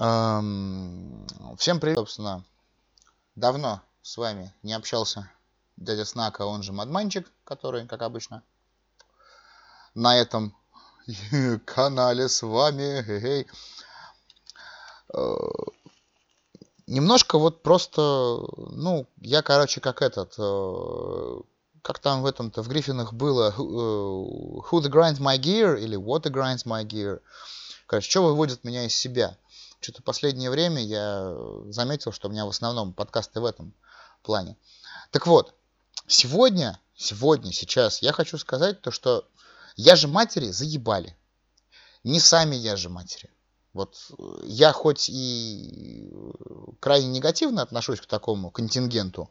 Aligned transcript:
Всем 0.00 1.78
привет, 1.78 1.98
собственно. 1.98 2.42
Давно 3.36 3.82
с 4.00 4.16
вами 4.16 4.50
не 4.62 4.72
общался 4.72 5.30
дядя 5.76 6.06
Снака, 6.06 6.46
он 6.46 6.62
же 6.62 6.72
Мадманчик, 6.72 7.30
который, 7.44 7.86
как 7.86 8.00
обычно, 8.00 8.42
на 9.94 10.16
этом 10.16 10.56
канале 11.66 12.30
с 12.30 12.40
вами. 12.40 13.46
Э, 15.12 15.48
Немножко 16.86 17.38
вот 17.38 17.62
просто, 17.62 18.00
ну, 18.56 19.06
я, 19.18 19.42
короче, 19.42 19.82
как 19.82 20.00
этот, 20.00 20.32
э, 20.38 21.40
как 21.82 21.98
там 21.98 22.22
в 22.22 22.26
этом-то, 22.26 22.62
в 22.62 22.68
Гриффинах 22.68 23.12
было, 23.12 23.50
э, 23.50 23.60
who 23.60 24.80
the 24.80 24.90
grinds 24.90 25.20
my 25.20 25.38
gear 25.38 25.78
или 25.78 25.98
what 25.98 26.22
the 26.22 26.32
grinds 26.32 26.64
my 26.64 26.86
gear. 26.86 27.20
Короче, 27.86 28.08
что 28.08 28.22
выводит 28.22 28.64
меня 28.64 28.86
из 28.86 28.96
себя? 28.96 29.36
Что-то 29.80 30.02
последнее 30.02 30.50
время 30.50 30.82
я 30.84 31.34
заметил, 31.68 32.12
что 32.12 32.28
у 32.28 32.30
меня 32.30 32.44
в 32.44 32.50
основном 32.50 32.92
подкасты 32.92 33.40
в 33.40 33.44
этом 33.44 33.74
плане. 34.22 34.56
Так 35.10 35.26
вот, 35.26 35.54
сегодня, 36.06 36.78
сегодня, 36.94 37.52
сейчас 37.52 38.02
я 38.02 38.12
хочу 38.12 38.36
сказать 38.36 38.82
то, 38.82 38.90
что 38.90 39.26
я 39.76 39.96
же 39.96 40.06
матери 40.06 40.50
заебали. 40.50 41.16
Не 42.04 42.20
сами 42.20 42.56
я 42.56 42.76
же 42.76 42.88
матери. 42.88 43.30
Вот 43.72 43.96
э, 44.18 44.22
я 44.44 44.72
хоть 44.72 45.08
и 45.08 46.10
крайне 46.80 47.08
негативно 47.08 47.62
отношусь 47.62 48.00
к 48.00 48.06
такому 48.06 48.50
контингенту, 48.50 49.30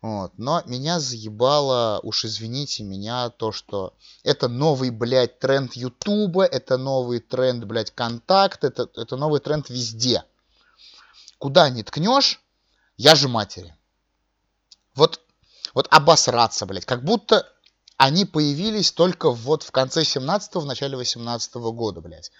вот, 0.00 0.32
но 0.36 0.62
меня 0.64 1.00
заебало, 1.00 1.98
уж 2.04 2.24
извините 2.24 2.84
меня, 2.84 3.30
то, 3.30 3.50
что 3.50 3.94
это 4.22 4.48
новый, 4.48 4.90
блядь, 4.90 5.40
тренд 5.40 5.74
Ютуба, 5.74 6.44
это 6.44 6.76
новый 6.76 7.18
тренд, 7.18 7.64
блядь, 7.64 7.90
контакт, 7.90 8.62
это, 8.62 8.88
это 8.94 9.16
новый 9.16 9.40
тренд 9.40 9.68
везде. 9.70 10.22
Куда 11.38 11.68
не 11.68 11.82
ткнешь, 11.82 12.40
я 12.96 13.16
же 13.16 13.28
матери. 13.28 13.74
Вот, 14.94 15.20
вот 15.74 15.88
обосраться, 15.90 16.64
блядь, 16.64 16.84
как 16.86 17.02
будто 17.02 17.52
они 17.96 18.24
появились 18.24 18.92
только 18.92 19.32
вот 19.32 19.64
в 19.64 19.72
конце 19.72 20.02
17-го, 20.02 20.60
в 20.60 20.66
начале 20.66 20.96
18 20.96 21.56
-го 21.56 21.72
года, 21.72 22.00
блядь. 22.00 22.30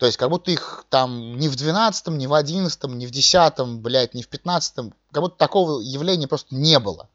То 0.00 0.06
есть, 0.06 0.16
как 0.16 0.30
будто 0.30 0.50
их 0.50 0.86
там 0.88 1.36
ни 1.36 1.46
в 1.46 1.56
12-м, 1.56 2.16
ни 2.16 2.26
в 2.26 2.32
11-м, 2.32 2.96
ни 2.96 3.04
в 3.04 3.10
10-м, 3.10 3.82
блядь, 3.82 4.14
ни 4.14 4.22
в 4.22 4.30
15-м, 4.30 4.94
как 5.12 5.22
будто 5.22 5.36
такого 5.36 5.82
явления 5.82 6.26
просто 6.26 6.54
не 6.54 6.78
было. 6.78 7.10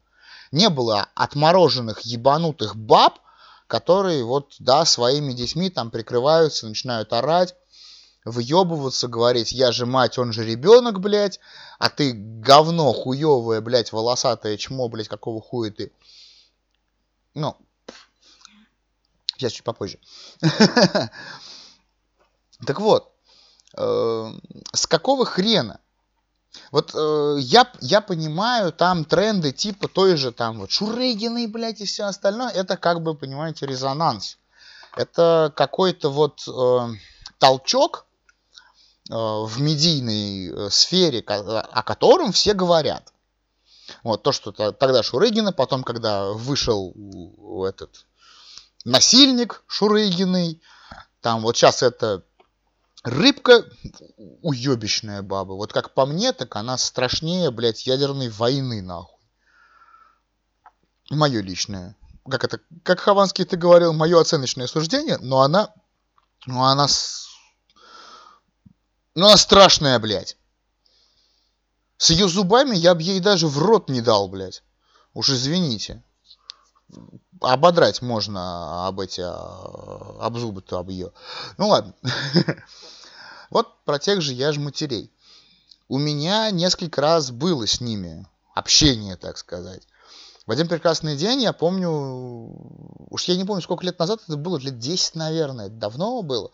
Не 0.52 0.68
было 0.68 1.08
отмороженных 1.16 2.02
ебанутых 2.02 2.76
баб, 2.76 3.18
которые 3.66 4.22
вот, 4.22 4.54
да, 4.60 4.84
своими 4.84 5.32
детьми 5.32 5.68
там 5.68 5.90
прикрываются, 5.90 6.68
начинают 6.68 7.12
орать, 7.12 7.56
выебываться, 8.24 9.08
говорить, 9.08 9.50
я 9.50 9.72
же 9.72 9.84
мать, 9.84 10.16
он 10.16 10.32
же 10.32 10.44
ребенок, 10.44 11.00
блядь, 11.00 11.40
а 11.80 11.90
ты 11.90 12.12
говно 12.12 12.92
хуевое, 12.92 13.60
блядь, 13.62 13.90
волосатое 13.90 14.56
чмо, 14.56 14.88
блядь, 14.88 15.08
какого 15.08 15.42
хуя 15.42 15.72
ты. 15.72 15.90
Ну, 17.34 17.56
сейчас 19.36 19.50
чуть 19.50 19.64
попозже. 19.64 19.98
Так 22.64 22.80
вот, 22.80 23.12
э, 23.76 24.32
с 24.72 24.86
какого 24.86 25.24
хрена? 25.24 25.80
Вот 26.70 26.92
э, 26.94 27.36
я, 27.40 27.70
я 27.80 28.00
понимаю, 28.00 28.72
там 28.72 29.04
тренды 29.04 29.52
типа 29.52 29.88
той 29.88 30.16
же 30.16 30.32
там 30.32 30.60
вот 30.60 30.70
Шурыгиной, 30.70 31.46
блядь, 31.46 31.80
и 31.80 31.84
все 31.84 32.04
остальное, 32.04 32.50
это 32.50 32.76
как 32.76 33.02
бы, 33.02 33.14
понимаете, 33.14 33.66
резонанс. 33.66 34.38
Это 34.96 35.52
какой-то 35.54 36.10
вот 36.10 36.48
э, 36.48 36.88
толчок 37.38 38.06
э, 39.10 39.14
в 39.14 39.60
медийной 39.60 40.48
э, 40.48 40.70
сфере, 40.70 41.20
о 41.20 41.82
котором 41.82 42.32
все 42.32 42.54
говорят. 42.54 43.12
Вот 44.02 44.22
то, 44.22 44.32
что 44.32 44.50
тогда 44.52 45.02
Шурыгина, 45.02 45.52
потом, 45.52 45.84
когда 45.84 46.32
вышел 46.32 46.92
этот 47.68 48.06
насильник 48.84 49.62
Шурыгиной, 49.68 50.60
там 51.20 51.42
вот 51.42 51.56
сейчас 51.56 51.82
это 51.82 52.24
Рыбка 53.06 53.64
уебищная 54.42 55.22
баба. 55.22 55.52
Вот 55.52 55.72
как 55.72 55.94
по 55.94 56.06
мне, 56.06 56.32
так 56.32 56.56
она 56.56 56.76
страшнее, 56.76 57.52
блядь, 57.52 57.86
ядерной 57.86 58.30
войны, 58.30 58.82
нахуй. 58.82 59.24
Мое 61.10 61.40
личное. 61.40 61.94
Как 62.28 62.42
это, 62.42 62.58
как 62.82 62.98
Хованский 62.98 63.44
ты 63.44 63.56
говорил, 63.56 63.92
мое 63.92 64.20
оценочное 64.20 64.66
суждение, 64.66 65.18
но 65.18 65.42
она, 65.42 65.72
ну 66.46 66.64
она, 66.64 66.88
ну 69.14 69.26
она 69.26 69.36
страшная, 69.36 70.00
блядь. 70.00 70.36
С 71.98 72.10
ее 72.10 72.26
зубами 72.26 72.74
я 72.74 72.96
бы 72.96 73.02
ей 73.02 73.20
даже 73.20 73.46
в 73.46 73.56
рот 73.58 73.88
не 73.88 74.00
дал, 74.00 74.26
блядь. 74.28 74.64
Уж 75.14 75.30
извините. 75.30 76.02
Ободрать 77.40 78.02
можно 78.02 78.88
об 78.88 78.98
эти, 78.98 79.20
об 79.20 80.36
зубы-то 80.36 80.80
об 80.80 80.88
ее. 80.88 81.12
Ну 81.56 81.68
ладно. 81.68 81.94
Вот 83.50 83.84
про 83.84 83.98
тех 83.98 84.20
же 84.20 84.32
я 84.32 84.52
ж 84.52 84.58
матерей. 84.58 85.10
У 85.88 85.98
меня 85.98 86.50
несколько 86.50 87.00
раз 87.00 87.30
было 87.30 87.66
с 87.66 87.80
ними 87.80 88.26
общение, 88.54 89.16
так 89.16 89.38
сказать. 89.38 89.82
В 90.46 90.50
один 90.50 90.68
прекрасный 90.68 91.16
день, 91.16 91.42
я 91.42 91.52
помню, 91.52 91.90
уж 93.10 93.24
я 93.24 93.36
не 93.36 93.44
помню, 93.44 93.62
сколько 93.62 93.84
лет 93.84 93.98
назад 93.98 94.20
это 94.26 94.36
было, 94.36 94.58
лет 94.58 94.78
10, 94.78 95.16
наверное, 95.16 95.68
давно 95.68 96.22
было. 96.22 96.50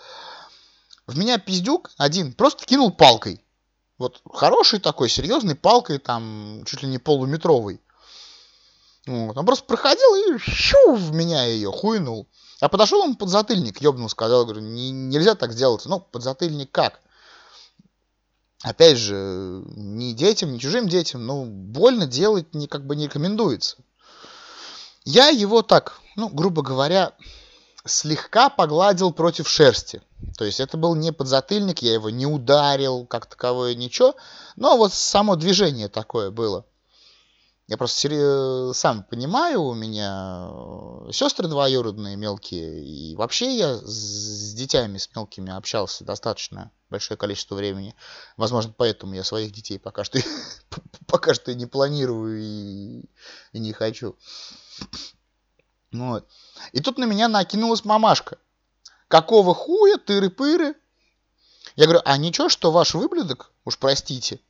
В 1.06 1.19
меня 1.19 1.38
пиздюк 1.38 1.91
один 1.98 2.32
просто 2.32 2.64
кинул 2.64 2.91
палкой. 2.91 3.44
Вот 3.98 4.20
хороший 4.32 4.80
такой, 4.80 5.09
серьезный 5.09 5.54
палкой, 5.54 5.98
там, 5.98 6.62
чуть 6.66 6.82
ли 6.82 6.88
не 6.88 6.98
полуметровый. 6.98 7.80
Вот. 9.06 9.36
Он 9.36 9.47
просто 9.47 9.64
проходил 9.66 10.14
и 10.14 10.38
щу 10.38 10.94
в 10.94 11.12
меня 11.12 11.44
ее 11.44 11.70
хуйнул. 11.70 12.26
А 12.62 12.69
подошел 12.69 13.00
он 13.00 13.17
под 13.17 13.28
затыльник, 13.28 13.83
ёбнул, 13.83 14.09
сказал, 14.09 14.45
говорю, 14.45 14.61
не, 14.61 14.93
нельзя 14.93 15.34
так 15.34 15.53
сделать. 15.53 15.84
Ну, 15.84 15.99
под 15.99 16.23
затыльник 16.23 16.71
как? 16.71 17.00
Опять 18.62 18.99
же, 18.99 19.65
ни 19.75 20.12
детям, 20.12 20.53
ни 20.53 20.59
чужим 20.59 20.89
детям, 20.89 21.27
ну, 21.27 21.45
больно 21.45 22.06
делать 22.06 22.55
не, 22.55 22.69
как 22.69 22.87
бы 22.87 22.95
не 22.95 23.06
рекомендуется. 23.06 23.78
Я 25.05 25.27
его 25.31 25.62
так, 25.62 25.99
ну, 26.15 26.28
грубо 26.28 26.62
говоря, 26.62 27.15
слегка 27.84 28.49
погладил 28.49 29.12
против 29.12 29.49
шерсти. 29.49 30.01
То 30.39 30.45
есть 30.45 30.61
это 30.61 30.77
был 30.77 30.95
не 30.95 31.12
подзатыльник, 31.12 31.83
я 31.83 31.95
его 31.95 32.11
не 32.11 32.27
ударил, 32.27 33.06
как 33.06 33.27
таковое, 33.27 33.75
ничего. 33.75 34.15
Но 34.55 34.77
вот 34.77 34.95
само 34.95 35.34
движение 35.34 35.89
такое 35.89 36.31
было. 36.31 36.65
Я 37.69 37.77
просто 37.77 38.73
сам 38.75 39.05
понимаю, 39.05 39.62
у 39.62 39.75
меня 39.75 40.49
э, 40.50 41.12
сестры 41.12 41.47
двоюродные 41.47 42.17
мелкие, 42.17 42.84
и 42.84 43.15
вообще 43.15 43.56
я 43.56 43.77
с 43.77 44.53
детьми, 44.53 44.99
с 44.99 45.09
мелкими 45.15 45.53
общался 45.53 46.05
достаточно 46.05 46.72
большое 46.91 47.17
количество 47.17 47.55
времени. 47.55 47.95
Возможно, 48.37 48.75
поэтому 48.77 49.15
я 49.15 49.22
своих 49.22 49.53
детей 49.53 49.78
пока 49.78 50.03
что, 50.03 50.19
пока 51.06 51.34
что 51.34 51.55
не 51.55 51.67
планирую 51.67 52.43
и, 52.43 53.05
и 53.53 53.59
не 53.59 53.72
хочу. 53.72 54.17
Вот. 55.93 56.28
И 56.72 56.81
тут 56.81 56.99
на 56.99 57.05
меня 57.05 57.28
накинулась 57.28 57.84
мамашка. 57.84 58.39
Какого 59.09 59.55
хуя, 59.55 59.99
тыры-пыры? 59.99 60.75
Я 61.77 61.84
говорю, 61.84 62.03
а 62.05 62.17
ничего, 62.17 62.49
что 62.49 62.72
ваш 62.72 62.95
выблюдок, 62.95 63.53
уж 63.65 63.78
простите, 63.78 64.41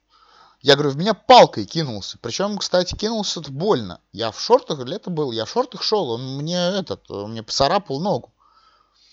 я 0.62 0.76
говорю, 0.76 0.90
в 0.90 0.96
меня 0.96 1.12
палкой 1.12 1.64
кинулся. 1.64 2.18
Причем, 2.22 2.56
кстати, 2.56 2.94
кинулся 2.94 3.40
это 3.40 3.50
больно. 3.50 4.00
Я 4.12 4.30
в 4.30 4.40
шортах, 4.40 4.78
лето 4.84 5.10
был, 5.10 5.32
я 5.32 5.44
в 5.44 5.50
шортах 5.50 5.82
шел, 5.82 6.10
он 6.10 6.36
мне 6.36 6.56
этот, 6.56 7.10
он 7.10 7.32
мне 7.32 7.42
поцарапал 7.42 8.00
ногу. 8.00 8.32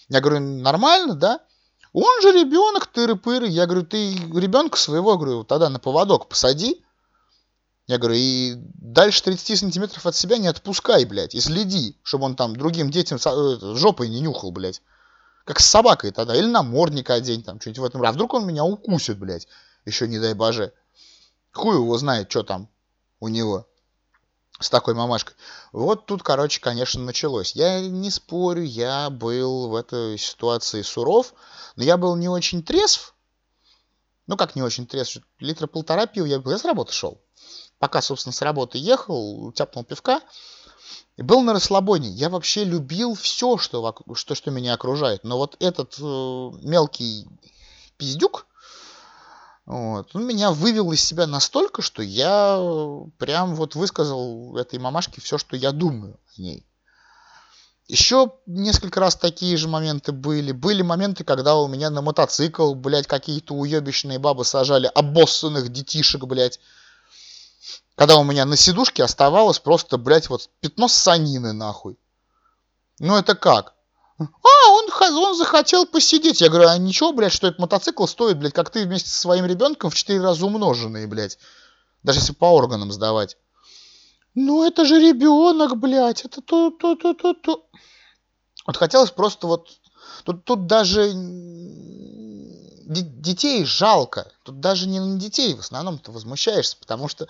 Я 0.09 0.21
говорю, 0.21 0.39
нормально, 0.39 1.15
да? 1.15 1.39
Он 1.91 2.21
же 2.21 2.31
ребенок, 2.31 2.89
тыры-пыры. 2.93 3.47
Я 3.47 3.65
говорю, 3.65 3.83
ты 3.83 4.13
ребенка 4.13 4.77
своего, 4.77 5.17
говорю, 5.17 5.43
тогда 5.43 5.69
на 5.69 5.79
поводок 5.79 6.29
посади. 6.29 6.83
Я 7.87 7.97
говорю, 7.97 8.15
и 8.19 8.53
дальше 8.75 9.23
30 9.23 9.57
сантиметров 9.57 10.05
от 10.05 10.15
себя 10.15 10.37
не 10.37 10.47
отпускай, 10.47 11.05
блядь, 11.05 11.33
и 11.33 11.41
следи, 11.41 11.97
чтобы 12.03 12.25
он 12.25 12.35
там 12.35 12.55
другим 12.55 12.91
детям 12.91 13.17
э, 13.17 13.75
жопой 13.75 14.09
не 14.09 14.19
нюхал, 14.19 14.51
блядь. 14.51 14.83
Как 15.45 15.59
с 15.59 15.65
собакой 15.65 16.11
тогда. 16.11 16.35
Или 16.35 16.45
намордник 16.45 17.09
одень, 17.09 17.41
там, 17.41 17.59
что-нибудь 17.59 17.79
в 17.79 17.85
этом. 17.85 18.03
А 18.03 18.11
вдруг 18.11 18.35
он 18.35 18.45
меня 18.45 18.63
укусит, 18.63 19.17
блядь, 19.17 19.47
еще 19.85 20.07
не 20.07 20.19
дай 20.19 20.35
боже. 20.35 20.73
Хуй 21.51 21.75
его 21.75 21.97
знает, 21.97 22.29
что 22.29 22.43
там 22.43 22.69
у 23.19 23.27
него 23.27 23.67
с 24.59 24.69
такой 24.69 24.93
мамашкой. 24.93 25.35
Вот 25.71 26.05
тут, 26.05 26.21
короче, 26.21 26.59
конечно, 26.59 27.01
началось. 27.01 27.53
Я 27.53 27.79
не 27.79 28.11
спорю, 28.11 28.63
я 28.63 29.09
был 29.09 29.69
в 29.69 29.75
этой 29.75 30.17
ситуации 30.17 30.81
суров, 30.81 31.33
но 31.75 31.83
я 31.83 31.97
был 31.97 32.15
не 32.15 32.27
очень 32.27 32.61
трезв. 32.61 33.15
Ну, 34.27 34.37
как 34.37 34.55
не 34.55 34.61
очень 34.61 34.85
трезв? 34.85 35.17
Литра 35.39 35.65
полтора 35.65 36.05
пива 36.05 36.25
я, 36.25 36.41
я 36.45 36.57
с 36.57 36.65
работы 36.65 36.93
шел. 36.93 37.19
Пока, 37.79 38.01
собственно, 38.01 38.33
с 38.33 38.41
работы 38.41 38.77
ехал, 38.77 39.51
тяпнул 39.53 39.85
пивка. 39.85 40.21
И 41.15 41.21
был 41.21 41.41
на 41.41 41.53
расслабоне. 41.53 42.09
Я 42.09 42.29
вообще 42.29 42.63
любил 42.63 43.15
все, 43.15 43.57
что, 43.57 43.95
что, 44.13 44.35
что 44.35 44.51
меня 44.51 44.73
окружает. 44.73 45.23
Но 45.23 45.37
вот 45.37 45.55
этот 45.59 45.95
э, 45.99 46.01
мелкий 46.01 47.27
пиздюк, 47.97 48.45
Вот. 49.69 50.15
Он 50.15 50.25
меня 50.25 50.49
вывел 50.49 50.91
из 50.91 51.03
себя 51.03 51.27
настолько, 51.27 51.83
что 51.83 52.01
я 52.01 52.57
прям 53.19 53.53
вот 53.53 53.75
высказал 53.75 54.57
этой 54.57 54.79
мамашке 54.79 55.21
все, 55.21 55.37
что 55.37 55.55
я 55.55 55.71
думаю 55.71 56.19
о 56.35 56.41
ней. 56.41 56.65
Еще 57.87 58.31
несколько 58.47 58.99
раз 58.99 59.15
такие 59.15 59.55
же 59.57 59.67
моменты 59.67 60.11
были. 60.11 60.53
Были 60.53 60.81
моменты, 60.81 61.23
когда 61.23 61.55
у 61.55 61.67
меня 61.67 61.91
на 61.91 62.01
мотоцикл, 62.01 62.73
блядь, 62.73 63.05
какие-то 63.05 63.53
уебищные 63.53 64.17
бабы 64.17 64.43
сажали 64.43 64.89
обоссанных 64.95 65.69
детишек, 65.69 66.23
блядь. 66.23 66.59
Когда 67.93 68.17
у 68.17 68.23
меня 68.23 68.45
на 68.45 68.57
сидушке 68.57 69.03
оставалось 69.03 69.59
просто, 69.59 69.99
блядь, 69.99 70.29
вот 70.29 70.49
пятно 70.61 70.87
санины, 70.87 71.53
нахуй. 71.53 71.95
Ну 72.97 73.15
это 73.15 73.35
как? 73.35 73.75
А, 74.17 74.25
он, 75.01 75.35
захотел 75.35 75.85
посидеть. 75.85 76.41
Я 76.41 76.49
говорю, 76.49 76.69
а 76.69 76.77
ничего, 76.77 77.11
блядь, 77.13 77.33
что 77.33 77.47
этот 77.47 77.59
мотоцикл 77.59 78.05
стоит, 78.05 78.37
блядь, 78.37 78.53
как 78.53 78.69
ты 78.69 78.83
вместе 78.83 79.09
со 79.09 79.19
своим 79.19 79.45
ребенком 79.45 79.89
в 79.89 79.95
4 79.95 80.21
раза 80.21 80.45
умноженные, 80.45 81.07
блядь. 81.07 81.37
Даже 82.03 82.19
если 82.19 82.33
по 82.33 82.45
органам 82.45 82.91
сдавать. 82.91 83.37
Ну 84.35 84.65
это 84.65 84.85
же 84.85 84.99
ребенок, 84.99 85.77
блядь, 85.77 86.23
это 86.25 86.41
то, 86.41 86.69
то, 86.71 86.95
то, 86.95 87.13
то, 87.13 87.33
то. 87.33 87.65
Вот 88.65 88.77
хотелось 88.77 89.11
просто 89.11 89.47
вот... 89.47 89.69
Тут, 90.23 90.43
тут 90.43 90.65
даже 90.65 91.11
детей 92.89 93.65
жалко. 93.65 94.31
Тут 94.43 94.59
даже 94.59 94.87
не 94.87 94.99
на 94.99 95.19
детей 95.19 95.53
в 95.53 95.59
основном 95.59 95.99
ты 95.99 96.11
возмущаешься, 96.11 96.77
потому 96.79 97.07
что 97.07 97.27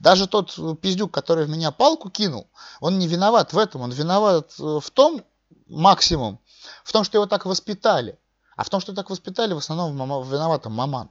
даже 0.00 0.26
тот 0.26 0.54
пиздюк, 0.80 1.12
который 1.12 1.46
в 1.46 1.48
меня 1.48 1.70
палку 1.70 2.10
кинул, 2.10 2.48
он 2.80 2.98
не 2.98 3.08
виноват 3.08 3.52
в 3.52 3.58
этом. 3.58 3.82
Он 3.82 3.90
виноват 3.90 4.54
э, 4.58 4.78
в 4.80 4.90
том, 4.90 5.24
максимум, 5.66 6.40
в 6.88 6.92
том, 6.92 7.04
что 7.04 7.18
его 7.18 7.26
так 7.26 7.44
воспитали. 7.44 8.18
А 8.56 8.64
в 8.64 8.70
том, 8.70 8.80
что 8.80 8.94
так 8.94 9.10
воспитали, 9.10 9.52
в 9.52 9.58
основном 9.58 9.94
виновата 10.26 10.70
маман. 10.70 11.10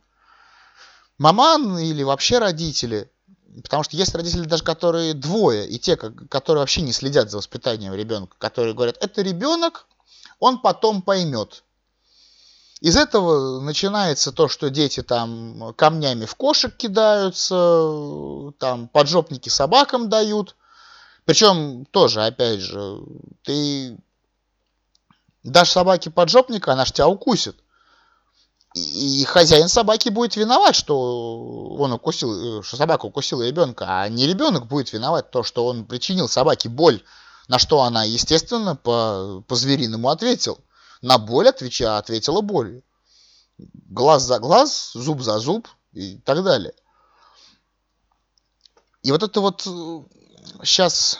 Маман 1.19 1.77
или 1.77 2.01
вообще 2.01 2.39
родители. 2.39 3.11
Потому 3.61 3.83
что 3.83 3.95
есть 3.95 4.15
родители 4.15 4.45
даже, 4.45 4.63
которые 4.63 5.13
двое, 5.13 5.67
и 5.67 5.77
те, 5.77 5.95
которые 5.95 6.61
вообще 6.61 6.81
не 6.81 6.93
следят 6.93 7.29
за 7.29 7.37
воспитанием 7.37 7.93
ребенка, 7.93 8.35
которые 8.39 8.73
говорят, 8.73 8.97
это 9.01 9.21
ребенок, 9.21 9.85
он 10.39 10.61
потом 10.61 11.03
поймет. 11.03 11.63
Из 12.81 12.97
этого 12.97 13.61
начинается 13.61 14.31
то, 14.31 14.47
что 14.47 14.71
дети 14.71 15.03
там 15.03 15.75
камнями 15.75 16.25
в 16.25 16.33
кошек 16.33 16.75
кидаются, 16.75 18.51
там 18.57 18.87
поджопники 18.87 19.49
собакам 19.49 20.09
дают. 20.09 20.55
Причем 21.25 21.85
тоже, 21.85 22.25
опять 22.25 22.61
же, 22.61 22.99
ты 23.43 23.99
дашь 25.51 25.71
собаке 25.71 26.09
поджопника, 26.09 26.73
она 26.73 26.85
ж 26.85 26.91
тебя 26.91 27.07
укусит. 27.07 27.55
И 28.75 29.23
хозяин 29.23 29.69
собаки 29.69 30.09
будет 30.09 30.35
виноват, 30.35 30.75
что 30.75 31.75
он 31.79 31.93
укусил, 31.93 32.61
что 32.63 32.77
собака 32.77 33.05
укусила 33.05 33.43
ребенка, 33.43 34.01
а 34.01 34.09
не 34.09 34.27
ребенок 34.27 34.67
будет 34.67 34.93
виноват 34.93 35.31
то, 35.31 35.41
что 35.43 35.65
он 35.65 35.85
причинил 35.85 36.27
собаке 36.27 36.69
боль, 36.69 37.01
на 37.47 37.59
что 37.59 37.81
она, 37.81 38.03
естественно, 38.03 38.75
по, 38.75 39.43
по 39.47 39.55
звериному 39.55 40.09
ответил. 40.09 40.59
На 41.01 41.17
боль 41.17 41.47
отвеча, 41.47 41.97
ответила 41.97 42.41
болью. 42.41 42.83
Глаз 43.57 44.23
за 44.23 44.39
глаз, 44.39 44.91
зуб 44.93 45.21
за 45.21 45.39
зуб 45.39 45.67
и 45.93 46.17
так 46.19 46.43
далее. 46.43 46.73
И 49.01 49.11
вот 49.11 49.23
это 49.23 49.39
вот 49.41 49.61
сейчас, 50.63 51.17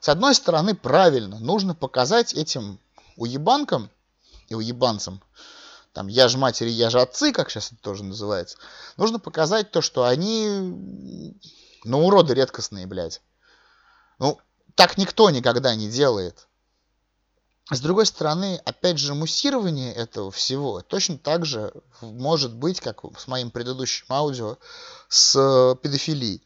с 0.00 0.08
одной 0.08 0.34
стороны, 0.34 0.74
правильно, 0.74 1.38
нужно 1.38 1.74
показать 1.74 2.34
этим 2.34 2.78
уебанкам 3.20 3.90
и 4.48 4.54
уебанцам, 4.54 5.22
там, 5.92 6.08
я 6.08 6.28
же 6.28 6.38
матери, 6.38 6.70
я 6.70 6.90
же 6.90 7.00
отцы, 7.00 7.32
как 7.32 7.50
сейчас 7.50 7.72
это 7.72 7.82
тоже 7.82 8.02
называется, 8.02 8.56
нужно 8.96 9.18
показать 9.18 9.70
то, 9.70 9.82
что 9.82 10.04
они, 10.04 11.38
ну, 11.84 12.06
уроды 12.06 12.34
редкостные, 12.34 12.86
блядь. 12.86 13.20
Ну, 14.18 14.38
так 14.74 14.96
никто 14.98 15.30
никогда 15.30 15.74
не 15.74 15.88
делает. 15.88 16.46
С 17.70 17.80
другой 17.80 18.06
стороны, 18.06 18.60
опять 18.64 18.98
же, 18.98 19.14
муссирование 19.14 19.94
этого 19.94 20.30
всего 20.30 20.80
точно 20.80 21.18
так 21.18 21.46
же 21.46 21.72
может 22.00 22.54
быть, 22.54 22.80
как 22.80 23.02
с 23.18 23.28
моим 23.28 23.50
предыдущим 23.50 24.06
аудио, 24.08 24.56
с 25.08 25.76
педофилией. 25.82 26.42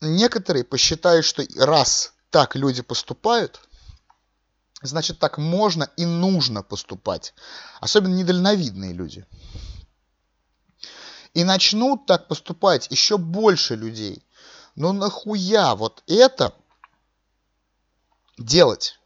Некоторые 0.00 0.64
посчитают, 0.64 1.24
что 1.24 1.44
раз 1.56 2.14
так 2.30 2.56
люди 2.56 2.82
поступают, 2.82 3.60
значит 4.82 5.18
так 5.18 5.38
можно 5.38 5.88
и 5.96 6.04
нужно 6.04 6.62
поступать. 6.62 7.34
Особенно 7.80 8.14
недальновидные 8.14 8.92
люди. 8.92 9.26
И 11.34 11.44
начнут 11.44 12.06
так 12.06 12.28
поступать 12.28 12.88
еще 12.90 13.16
больше 13.16 13.74
людей. 13.74 14.24
Но 14.74 14.92
нахуя 14.92 15.74
вот 15.74 16.02
это 16.06 16.54
делать? 18.38 18.98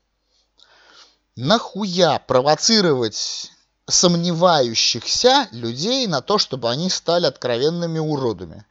Нахуя 1.37 2.19
провоцировать 2.19 3.52
сомневающихся 3.87 5.49
людей 5.52 6.06
на 6.06 6.20
то, 6.20 6.38
чтобы 6.38 6.70
они 6.70 6.90
стали 6.90 7.26
откровенными 7.26 7.99
уродами? 7.99 8.64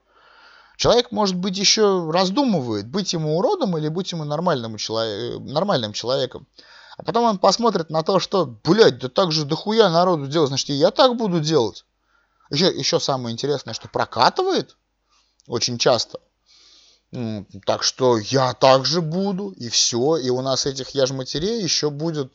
Человек, 0.77 1.11
может 1.11 1.35
быть, 1.35 1.57
еще 1.57 2.09
раздумывает, 2.11 2.87
быть 2.87 3.13
ему 3.13 3.37
уродом 3.37 3.77
или 3.77 3.87
быть 3.87 4.11
ему 4.11 4.25
нормальным, 4.25 4.77
человек, 4.77 5.39
нормальным 5.39 5.93
человеком. 5.93 6.47
А 6.97 7.03
потом 7.03 7.25
он 7.25 7.39
посмотрит 7.39 7.89
на 7.89 8.03
то, 8.03 8.19
что, 8.19 8.45
блядь, 8.45 9.00
да 9.00 9.09
так 9.09 9.31
же 9.31 9.45
дохуя 9.45 9.89
народу 9.89 10.27
делать, 10.27 10.50
значит, 10.50 10.69
и 10.69 10.74
я 10.74 10.92
так 10.92 11.15
буду 11.18 11.39
делать. 11.39 11.86
Еще, 12.50 12.68
еще 12.68 13.00
самое 13.00 13.33
интересное, 13.33 13.74
что 13.74 13.89
прокатывает 13.89 14.77
очень 15.47 15.77
часто. 15.77 16.19
Так 17.65 17.83
что 17.83 18.18
я 18.18 18.53
также 18.53 19.01
буду, 19.01 19.50
и 19.51 19.69
все. 19.69 20.18
И 20.18 20.30
у 20.30 20.42
нас 20.42 20.65
этих 20.65 20.89
я 20.89 21.06
ж 21.06 21.12
матерей 21.12 21.62
еще 21.62 21.89
будет 21.89 22.33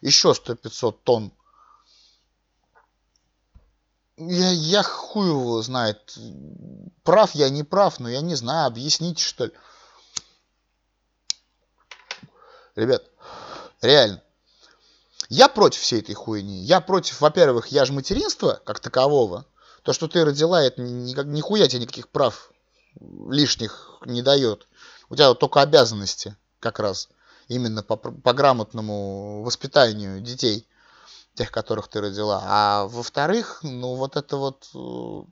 еще 0.00 0.30
100-500 0.30 0.98
тонн. 1.04 1.32
Я, 4.16 4.50
я 4.50 4.82
хуй 4.82 5.28
его 5.28 5.60
знает. 5.62 6.18
Прав 7.02 7.34
я, 7.34 7.50
не 7.50 7.62
прав, 7.62 8.00
но 8.00 8.08
я 8.08 8.20
не 8.20 8.34
знаю, 8.34 8.66
объясните, 8.66 9.22
что 9.22 9.46
ли. 9.46 9.52
Ребят, 12.74 13.04
Реально. 13.86 14.20
Я 15.28 15.48
против 15.48 15.80
всей 15.80 16.00
этой 16.00 16.14
хуйни. 16.14 16.64
Я 16.64 16.80
против, 16.80 17.20
во-первых, 17.20 17.68
я 17.68 17.84
же 17.84 17.92
материнства 17.92 18.60
как 18.64 18.80
такового. 18.80 19.46
То, 19.82 19.92
что 19.92 20.08
ты 20.08 20.24
родила, 20.24 20.60
это 20.62 20.82
ни, 20.82 21.12
нихуя 21.24 21.68
тебе 21.68 21.82
никаких 21.82 22.08
прав 22.08 22.50
лишних 23.28 23.98
не 24.04 24.22
дает. 24.22 24.66
У 25.08 25.14
тебя 25.14 25.28
вот 25.28 25.38
только 25.38 25.60
обязанности 25.60 26.36
как 26.58 26.80
раз 26.80 27.08
именно 27.46 27.84
по, 27.84 27.96
по 27.96 28.32
грамотному 28.32 29.44
воспитанию 29.44 30.20
детей, 30.20 30.66
тех, 31.34 31.52
которых 31.52 31.86
ты 31.86 32.00
родила. 32.00 32.42
А 32.44 32.86
во-вторых, 32.86 33.60
ну 33.62 33.94
вот 33.94 34.16
это 34.16 34.36
вот 34.36 34.68
э, 34.74 35.22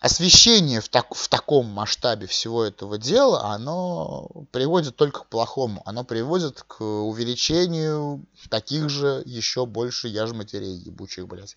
освещение 0.00 0.80
в, 0.80 0.88
так, 0.88 1.14
в 1.14 1.28
таком 1.28 1.66
масштабе 1.66 2.26
всего 2.26 2.64
этого 2.64 2.98
дела, 2.98 3.52
оно 3.52 4.28
приводит 4.52 4.96
только 4.96 5.20
к 5.20 5.26
плохому. 5.26 5.82
Оно 5.84 6.04
приводит 6.04 6.62
к 6.62 6.82
увеличению 6.82 8.24
таких 8.48 8.88
же 8.88 9.22
еще 9.26 9.66
больше 9.66 10.08
яж 10.08 10.32
матерей 10.32 10.76
ебучих, 10.76 11.26
блядь. 11.26 11.56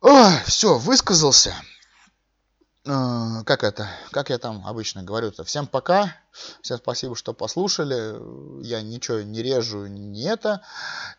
Ой, 0.00 0.32
все, 0.46 0.78
высказался. 0.78 1.54
Э, 2.84 3.42
как 3.44 3.64
это? 3.64 3.88
Как 4.10 4.30
я 4.30 4.38
там 4.38 4.66
обычно 4.66 5.02
говорю-то? 5.02 5.44
Всем 5.44 5.66
пока. 5.66 6.14
Всем 6.62 6.78
спасибо, 6.78 7.16
что 7.16 7.32
послушали. 7.32 8.62
Я 8.64 8.82
ничего 8.82 9.22
не 9.22 9.42
режу, 9.42 9.86
не 9.86 10.22
это. 10.24 10.62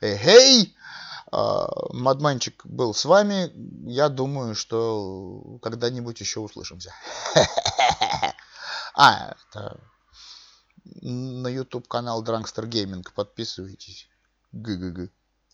Эй! 0.02 0.76
А, 0.76 1.09
Мадманчик 1.32 2.66
был 2.66 2.94
с 2.94 3.06
вами. 3.06 3.52
Я 3.90 4.10
думаю, 4.10 4.56
что 4.56 5.60
когда-нибудь 5.62 6.20
еще 6.20 6.40
услышимся. 6.40 6.94
А, 8.96 9.34
это 9.54 9.80
на 11.02 11.48
YouTube 11.48 11.88
канал 11.88 12.22
Drangster 12.22 12.66
Gaming. 12.66 13.06
Подписывайтесь. 13.16 14.10
ГГГ. 14.52 15.10